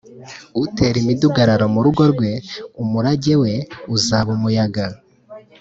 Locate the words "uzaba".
3.95-4.29